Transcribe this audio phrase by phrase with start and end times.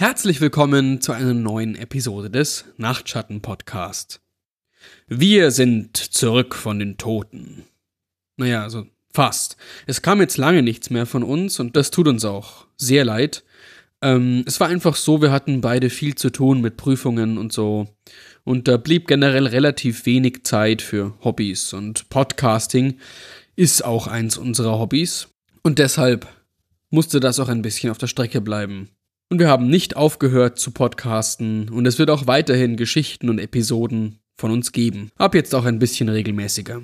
[0.00, 4.22] Herzlich willkommen zu einer neuen Episode des Nachtschatten Podcast.
[5.08, 7.64] Wir sind zurück von den Toten.
[8.38, 9.58] Naja, also fast.
[9.86, 13.44] Es kam jetzt lange nichts mehr von uns und das tut uns auch sehr leid.
[14.00, 17.86] Ähm, es war einfach so, wir hatten beide viel zu tun mit Prüfungen und so.
[18.42, 22.96] Und da blieb generell relativ wenig Zeit für Hobbys und Podcasting
[23.54, 25.28] ist auch eins unserer Hobbys.
[25.62, 26.26] Und deshalb
[26.88, 28.88] musste das auch ein bisschen auf der Strecke bleiben.
[29.32, 34.18] Und wir haben nicht aufgehört zu podcasten und es wird auch weiterhin Geschichten und Episoden
[34.36, 35.12] von uns geben.
[35.18, 36.82] Ab jetzt auch ein bisschen regelmäßiger.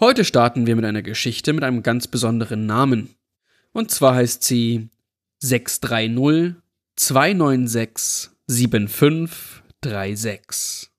[0.00, 3.14] Heute starten wir mit einer Geschichte mit einem ganz besonderen Namen.
[3.70, 4.88] Und zwar heißt sie
[5.38, 6.56] 630
[6.96, 10.90] 296 7536.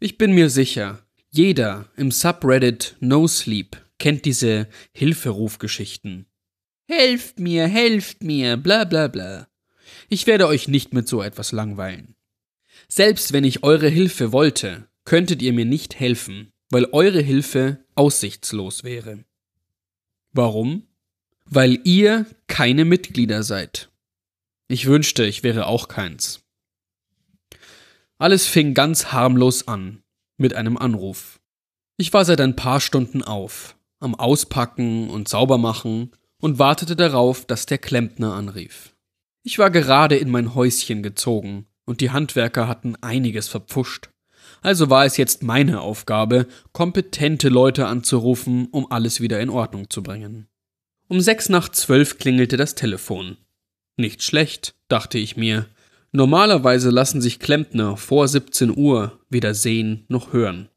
[0.00, 6.24] Ich bin mir sicher, jeder im Subreddit No Sleep kennt diese Hilferufgeschichten.
[6.88, 9.48] Helft mir, helft mir, bla bla bla.
[10.08, 12.14] Ich werde euch nicht mit so etwas langweilen.
[12.88, 18.84] Selbst wenn ich eure Hilfe wollte, könntet ihr mir nicht helfen, weil eure Hilfe aussichtslos
[18.84, 19.24] wäre.
[20.32, 20.86] Warum?
[21.44, 23.90] Weil ihr keine Mitglieder seid.
[24.68, 26.44] Ich wünschte, ich wäre auch keins.
[28.18, 30.02] Alles fing ganz harmlos an,
[30.36, 31.40] mit einem Anruf.
[31.96, 37.66] Ich war seit ein paar Stunden auf, am Auspacken und Saubermachen und wartete darauf, dass
[37.66, 38.94] der Klempner anrief.
[39.42, 44.10] Ich war gerade in mein Häuschen gezogen, und die Handwerker hatten einiges verpfuscht.
[44.60, 50.02] Also war es jetzt meine Aufgabe, kompetente Leute anzurufen, um alles wieder in Ordnung zu
[50.02, 50.48] bringen.
[51.08, 53.36] Um sechs nach zwölf klingelte das Telefon.
[53.96, 55.66] Nicht schlecht, dachte ich mir.
[56.10, 60.68] Normalerweise lassen sich Klempner vor 17 Uhr weder sehen noch hören.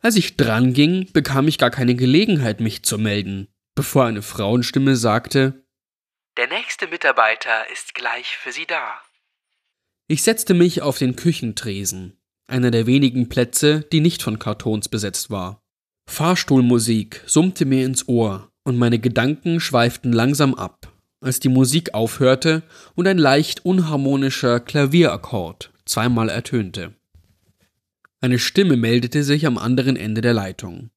[0.00, 5.64] Als ich dranging, bekam ich gar keine Gelegenheit, mich zu melden bevor eine Frauenstimme sagte
[6.36, 9.00] Der nächste Mitarbeiter ist gleich für Sie da.
[10.08, 15.30] Ich setzte mich auf den Küchentresen, einer der wenigen Plätze, die nicht von Kartons besetzt
[15.30, 15.62] war.
[16.06, 22.62] Fahrstuhlmusik summte mir ins Ohr, und meine Gedanken schweiften langsam ab, als die Musik aufhörte
[22.94, 26.94] und ein leicht unharmonischer Klavierakkord zweimal ertönte.
[28.20, 30.90] Eine Stimme meldete sich am anderen Ende der Leitung.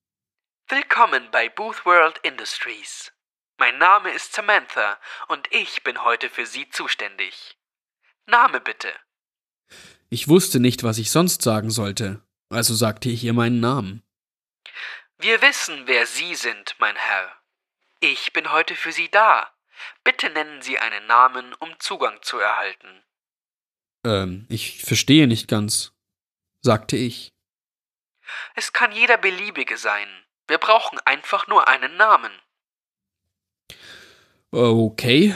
[0.67, 3.11] Willkommen bei Booth World Industries.
[3.59, 7.55] Mein Name ist Samantha und ich bin heute für Sie zuständig.
[8.25, 8.91] Name bitte.
[10.09, 14.01] Ich wusste nicht, was ich sonst sagen sollte, also sagte ich ihr meinen Namen.
[15.19, 17.31] Wir wissen, wer Sie sind, mein Herr.
[17.99, 19.53] Ich bin heute für Sie da.
[20.03, 23.03] Bitte nennen Sie einen Namen, um Zugang zu erhalten.
[24.03, 25.93] Ähm, ich verstehe nicht ganz,
[26.61, 27.35] sagte ich.
[28.55, 30.24] Es kann jeder beliebige sein.
[30.47, 32.31] Wir brauchen einfach nur einen Namen.
[34.51, 35.35] Okay,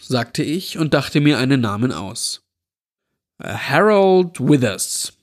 [0.00, 2.44] sagte ich und dachte mir einen Namen aus.
[3.38, 5.16] Äh, Harold Withers.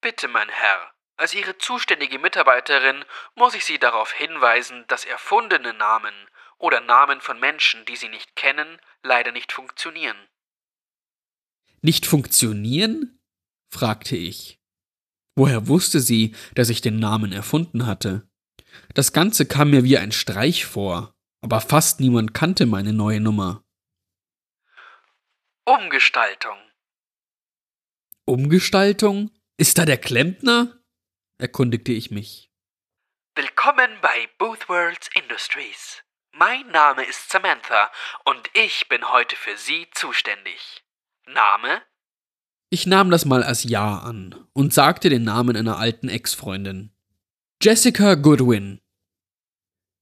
[0.00, 3.04] Bitte, mein Herr, als Ihre zuständige Mitarbeiterin
[3.34, 6.14] muss ich Sie darauf hinweisen, dass erfundene Namen
[6.58, 10.16] oder Namen von Menschen, die Sie nicht kennen, leider nicht funktionieren.
[11.80, 13.18] Nicht funktionieren?
[13.70, 14.58] fragte ich.
[15.36, 18.27] Woher wusste sie, dass ich den Namen erfunden hatte?
[18.94, 23.64] Das Ganze kam mir wie ein Streich vor, aber fast niemand kannte meine neue Nummer.
[25.64, 26.58] Umgestaltung.
[28.24, 29.30] Umgestaltung?
[29.56, 30.78] Ist da der Klempner?
[31.38, 32.50] erkundigte ich mich.
[33.34, 36.02] Willkommen bei Booth Worlds Industries.
[36.32, 37.90] Mein Name ist Samantha
[38.24, 40.84] und ich bin heute für Sie zuständig.
[41.26, 41.82] Name?
[42.70, 46.92] Ich nahm das mal als Ja an und sagte den Namen einer alten Ex-Freundin.
[47.60, 48.80] Jessica Goodwin.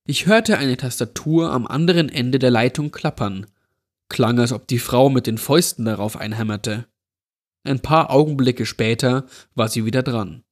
[0.04, 3.50] Ich hörte eine Tastatur am anderen Ende der Leitung klappern.
[4.10, 6.86] Klang, als ob die Frau mit den Fäusten darauf einhämmerte.
[7.64, 10.44] Ein paar Augenblicke später war sie wieder dran.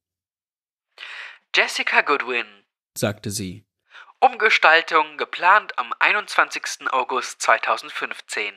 [1.55, 2.47] Jessica Goodwin,
[2.97, 3.67] sagte sie.
[4.19, 6.91] Umgestaltung geplant am 21.
[6.91, 8.51] August 2015.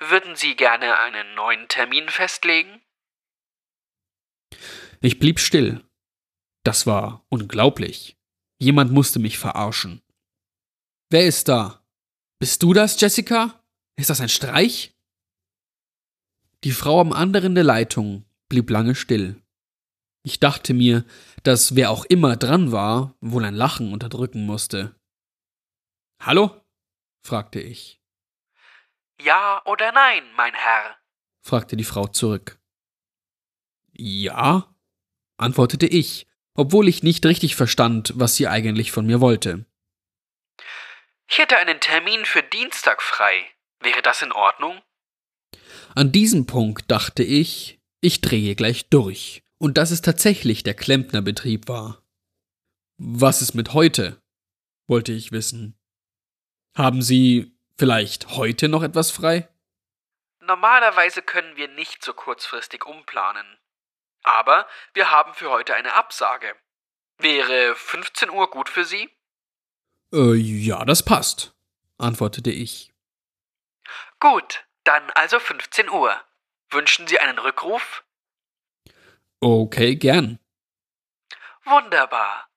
[0.00, 2.82] Würden Sie gerne einen neuen Termin festlegen?
[5.00, 5.82] Ich blieb still.
[6.64, 8.18] Das war unglaublich.
[8.58, 10.02] Jemand musste mich verarschen.
[11.08, 11.82] Wer ist da?
[12.38, 13.62] Bist du das, Jessica?
[13.96, 14.94] Ist das ein Streich?
[16.64, 19.42] Die Frau am anderen der Leitung blieb lange still.
[20.22, 21.04] Ich dachte mir,
[21.42, 24.94] dass wer auch immer dran war, wohl ein Lachen unterdrücken musste.
[26.20, 26.60] Hallo?
[27.26, 28.02] fragte ich.
[29.22, 30.96] Ja oder nein, mein Herr?
[31.42, 32.60] fragte die Frau zurück.
[33.92, 34.74] Ja,
[35.38, 39.64] antwortete ich obwohl ich nicht richtig verstand, was sie eigentlich von mir wollte.
[41.28, 43.46] Ich hätte einen Termin für Dienstag frei.
[43.80, 44.80] Wäre das in Ordnung?
[45.94, 51.68] An diesem Punkt dachte ich, ich drehe gleich durch und dass es tatsächlich der Klempnerbetrieb
[51.68, 52.02] war.
[52.98, 54.20] Was ist mit heute?
[54.90, 55.78] wollte ich wissen.
[56.76, 59.48] Haben Sie vielleicht heute noch etwas frei?
[60.40, 63.46] Normalerweise können wir nicht so kurzfristig umplanen.
[64.22, 66.54] Aber wir haben für heute eine Absage.
[67.18, 69.10] Wäre 15 Uhr gut für Sie?
[70.12, 71.54] Äh, ja, das passt,
[71.98, 72.92] antwortete ich.
[74.18, 76.20] Gut, dann also 15 Uhr.
[76.70, 78.04] Wünschen Sie einen Rückruf?
[79.40, 80.38] Okay, gern.
[81.64, 82.48] Wunderbar.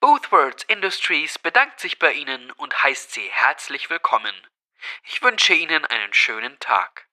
[0.00, 4.34] Boothwords Industries bedankt sich bei Ihnen und heißt Sie herzlich willkommen.
[5.04, 7.09] Ich wünsche Ihnen einen schönen Tag.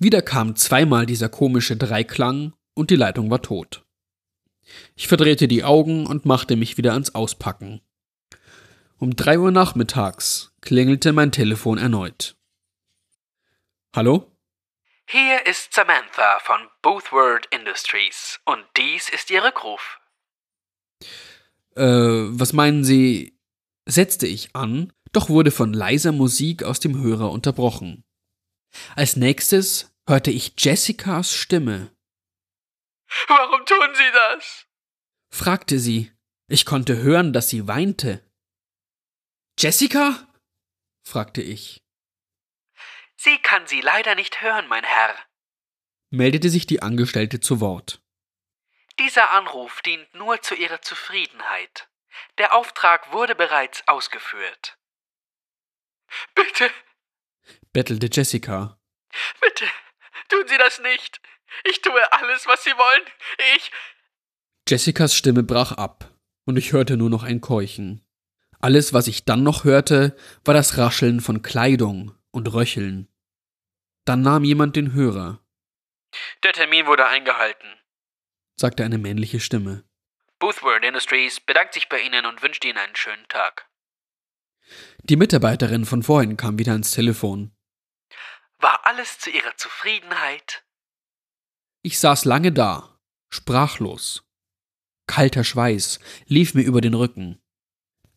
[0.00, 3.84] Wieder kam zweimal dieser komische Dreiklang und die Leitung war tot.
[4.94, 7.80] Ich verdrehte die Augen und machte mich wieder ans Auspacken.
[8.98, 12.36] Um drei Uhr nachmittags klingelte mein Telefon erneut.
[13.94, 14.30] Hallo?
[15.06, 19.98] Hier ist Samantha von Boothword Industries und dies ist Ihr Rückruf.
[21.74, 23.36] Äh, was meinen Sie?
[23.86, 28.04] setzte ich an, doch wurde von leiser Musik aus dem Hörer unterbrochen.
[28.96, 31.94] Als nächstes hörte ich Jessicas Stimme.
[33.26, 34.66] Warum tun Sie das?
[35.30, 36.12] fragte sie.
[36.48, 38.24] Ich konnte hören, dass sie weinte.
[39.58, 40.26] Jessica?
[41.04, 41.82] fragte ich.
[43.16, 45.14] Sie kann Sie leider nicht hören, mein Herr,
[46.10, 48.00] meldete sich die Angestellte zu Wort.
[48.98, 51.88] Dieser Anruf dient nur zu Ihrer Zufriedenheit.
[52.38, 54.78] Der Auftrag wurde bereits ausgeführt.
[56.34, 56.70] Bitte,
[57.72, 58.78] bettelte Jessica.
[59.40, 59.64] Bitte,
[60.28, 61.20] tun Sie das nicht.
[61.64, 63.02] Ich tue alles, was Sie wollen.
[63.56, 63.70] Ich.
[64.68, 66.12] Jessicas Stimme brach ab,
[66.44, 68.04] und ich hörte nur noch ein Keuchen.
[68.60, 73.08] Alles, was ich dann noch hörte, war das Rascheln von Kleidung und Röcheln.
[74.04, 75.40] Dann nahm jemand den Hörer.
[76.42, 77.68] Der Termin wurde eingehalten,
[78.56, 79.84] sagte eine männliche Stimme.
[80.38, 83.68] Boothward Industries bedankt sich bei Ihnen und wünscht Ihnen einen schönen Tag.
[85.02, 87.52] Die Mitarbeiterin von vorhin kam wieder ans Telefon.
[88.60, 90.64] War alles zu Ihrer Zufriedenheit?
[91.82, 92.98] Ich saß lange da,
[93.30, 94.24] sprachlos.
[95.06, 97.40] Kalter Schweiß lief mir über den Rücken.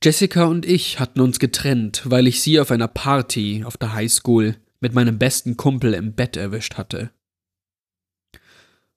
[0.04, 4.60] Jessica und ich hatten uns getrennt, weil ich sie auf einer Party auf der Highschool
[4.80, 7.14] mit meinem besten Kumpel im Bett erwischt hatte.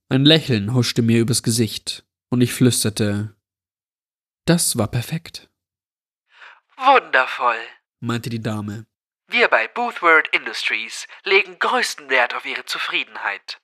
[0.09, 3.37] Ein Lächeln huschte mir übers Gesicht, und ich flüsterte
[4.47, 5.51] Das war perfekt.
[6.77, 7.61] Wundervoll,
[8.01, 8.87] meinte die Dame.
[9.35, 13.61] Wir bei Boothward Industries legen größten Wert auf Ihre Zufriedenheit.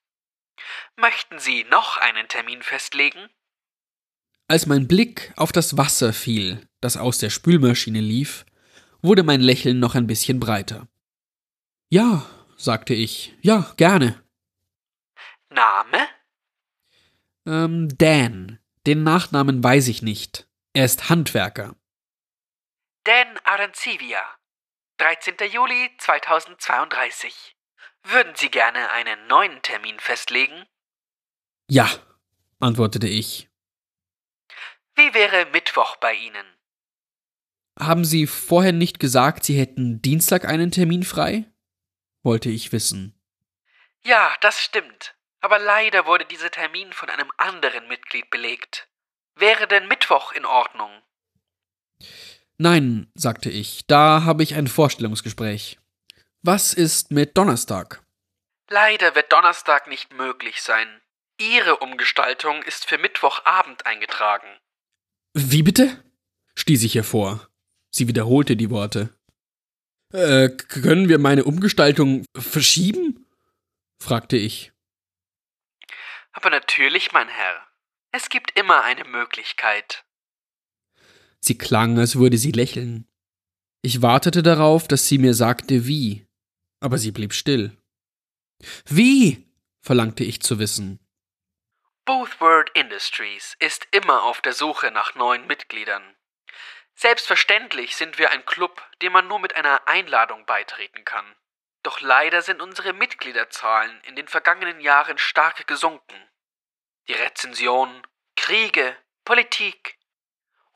[0.97, 3.29] Möchten Sie noch einen Termin festlegen?
[4.49, 8.45] Als mein Blick auf das Wasser fiel, das aus der Spülmaschine lief,
[9.01, 10.89] wurde mein Lächeln noch ein bisschen breiter.
[11.89, 12.27] Ja,
[12.57, 14.21] sagte ich, ja, gerne.
[15.51, 16.09] Name?
[17.47, 18.59] Ähm, Dan.
[18.89, 20.49] Den Nachnamen weiß ich nicht.
[20.73, 21.77] Er ist Handwerker.
[23.05, 24.40] Dan Arancivia.
[25.01, 25.37] 13.
[25.51, 27.57] Juli 2032.
[28.03, 30.67] Würden Sie gerne einen neuen Termin festlegen?
[31.71, 31.89] Ja,
[32.59, 33.49] antwortete ich.
[34.95, 36.47] Wie wäre Mittwoch bei Ihnen?
[37.79, 41.51] Haben Sie vorher nicht gesagt, Sie hätten Dienstag einen Termin frei?
[42.23, 43.19] wollte ich wissen.
[44.05, 45.15] Ja, das stimmt.
[45.41, 48.91] Aber leider wurde dieser Termin von einem anderen Mitglied belegt.
[49.35, 50.91] Wäre denn Mittwoch in Ordnung?
[52.63, 55.79] Nein, sagte ich, da habe ich ein Vorstellungsgespräch.
[56.43, 58.03] Was ist mit Donnerstag?
[58.69, 61.01] Leider wird Donnerstag nicht möglich sein.
[61.41, 64.47] Ihre Umgestaltung ist für Mittwochabend eingetragen.
[65.33, 66.05] Wie bitte?
[66.55, 67.49] stieß ich hervor.
[67.91, 69.09] Sie wiederholte die Worte.
[70.13, 73.27] Äh, können wir meine Umgestaltung verschieben?
[73.99, 74.71] fragte ich.
[76.33, 77.67] Aber natürlich, mein Herr.
[78.13, 80.05] Es gibt immer eine Möglichkeit.
[81.41, 83.07] Sie klang, als würde sie lächeln.
[83.83, 86.27] Ich wartete darauf, dass sie mir sagte, wie,
[86.81, 87.77] aber sie blieb still.
[88.87, 89.47] Wie?
[89.83, 91.01] verlangte ich zu wissen.
[92.05, 96.03] Boothword Industries ist immer auf der Suche nach neuen Mitgliedern.
[96.95, 101.25] Selbstverständlich sind wir ein Club, dem man nur mit einer Einladung beitreten kann.
[101.83, 106.29] Doch leider sind unsere Mitgliederzahlen in den vergangenen Jahren stark gesunken.
[107.09, 108.07] Die Rezension,
[108.37, 109.97] Kriege, Politik.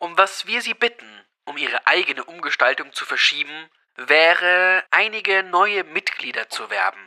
[0.04, 1.08] Um was wir Sie bitten,
[1.46, 7.00] um Ihre eigene Umgestaltung zu verschieben, wäre, einige neue Mitglieder zu werben.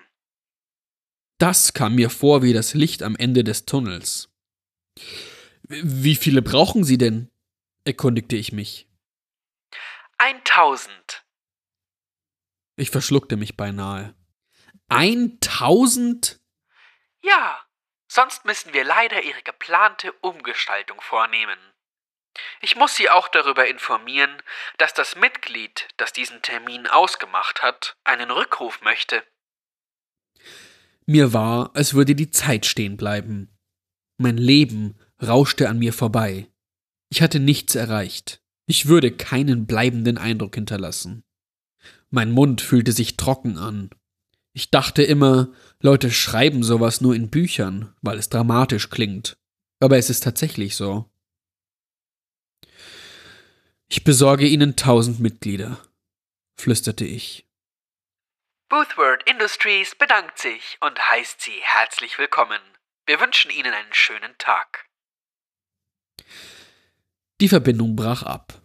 [1.37, 4.33] Das kam mir vor wie das Licht am Ende des Tunnels.
[5.61, 7.29] Wie viele brauchen Sie denn?
[7.85, 8.89] erkundigte ich mich.
[10.17, 11.23] 1000.
[12.77, 14.15] Ich verschluckte mich beinahe.
[14.89, 16.41] 1000?
[17.21, 17.63] Ja,
[18.07, 21.59] sonst müssen wir leider Ihre geplante Umgestaltung vornehmen.
[22.61, 24.31] Ich muss Sie auch darüber informieren,
[24.77, 29.23] dass das Mitglied, das diesen Termin ausgemacht hat, einen Rückruf möchte.
[31.05, 33.57] Mir war, als würde die Zeit stehen bleiben.
[34.17, 36.47] Mein Leben rauschte an mir vorbei.
[37.09, 38.41] Ich hatte nichts erreicht.
[38.65, 41.23] Ich würde keinen bleibenden Eindruck hinterlassen.
[42.09, 43.89] Mein Mund fühlte sich trocken an.
[44.53, 49.37] Ich dachte immer, Leute schreiben sowas nur in Büchern, weil es dramatisch klingt.
[49.79, 51.09] Aber es ist tatsächlich so.
[53.89, 55.79] Ich besorge Ihnen tausend Mitglieder,
[56.59, 57.47] flüsterte ich.
[58.67, 62.59] Boothward Industries bedankt sich und heißt Sie herzlich willkommen.
[63.05, 64.89] Wir wünschen Ihnen einen schönen Tag.
[67.39, 68.61] Die Verbindung brach ab.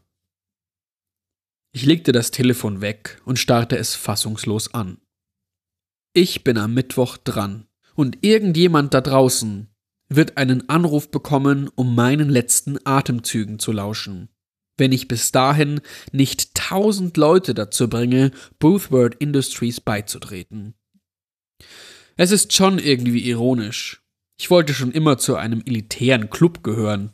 [1.70, 5.00] Ich legte das Telefon weg und starrte es fassungslos an.
[6.14, 9.72] Ich bin am Mittwoch dran und irgendjemand da draußen
[10.08, 14.31] wird einen Anruf bekommen, um meinen letzten Atemzügen zu lauschen
[14.82, 20.74] wenn ich bis dahin nicht tausend Leute dazu bringe, Boothward Industries beizutreten.
[22.16, 24.02] Es ist schon irgendwie ironisch.
[24.36, 27.12] Ich wollte schon immer zu einem elitären Club gehören.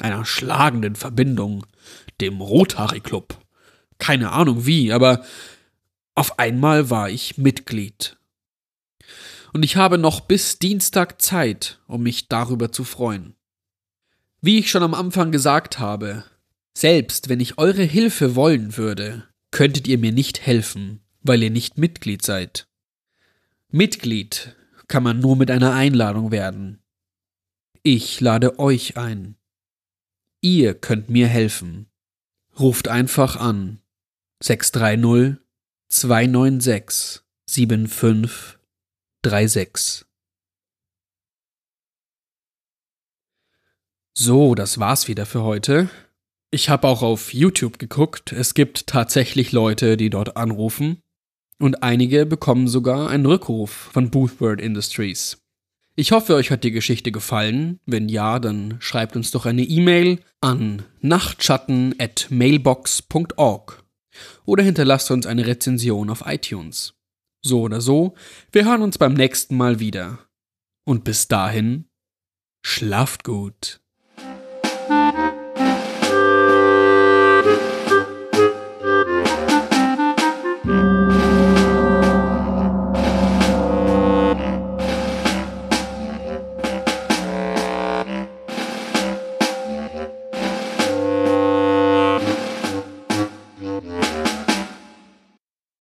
[0.00, 1.66] Einer schlagenden Verbindung.
[2.20, 3.40] Dem Rotary Club.
[3.98, 5.24] Keine Ahnung wie, aber
[6.14, 8.18] auf einmal war ich Mitglied.
[9.52, 13.34] Und ich habe noch bis Dienstag Zeit, um mich darüber zu freuen.
[14.40, 16.22] Wie ich schon am Anfang gesagt habe,
[16.76, 21.78] selbst wenn ich eure Hilfe wollen würde, könntet ihr mir nicht helfen, weil ihr nicht
[21.78, 22.66] Mitglied seid.
[23.68, 24.56] Mitglied
[24.88, 26.82] kann man nur mit einer Einladung werden.
[27.82, 29.36] Ich lade euch ein.
[30.40, 31.86] Ihr könnt mir helfen.
[32.58, 33.80] Ruft einfach an
[34.42, 35.38] 630
[35.88, 40.04] 296 7536.
[44.16, 45.90] So, das war's wieder für heute.
[46.54, 48.30] Ich habe auch auf YouTube geguckt.
[48.30, 51.02] Es gibt tatsächlich Leute, die dort anrufen.
[51.58, 55.42] Und einige bekommen sogar einen Rückruf von Boothword Industries.
[55.96, 57.80] Ich hoffe, euch hat die Geschichte gefallen.
[57.86, 63.84] Wenn ja, dann schreibt uns doch eine E-Mail an nachtschatten.mailbox.org
[64.44, 66.94] oder hinterlasst uns eine Rezension auf iTunes.
[67.42, 68.14] So oder so,
[68.52, 70.20] wir hören uns beim nächsten Mal wieder.
[70.84, 71.86] Und bis dahin,
[72.62, 73.80] schlaft gut.